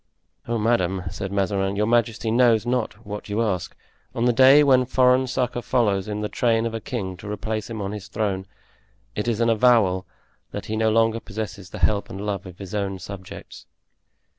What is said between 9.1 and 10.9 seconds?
it is an avowal that he no